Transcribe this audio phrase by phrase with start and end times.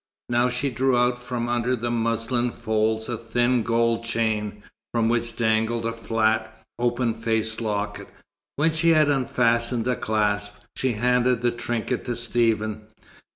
[0.29, 5.35] Now she drew out from under the muslin folds a thin gold chain, from which
[5.35, 8.07] dangled a flat, open faced locket.
[8.55, 12.87] When she had unfastened a clasp, she handed the trinket to Stephen.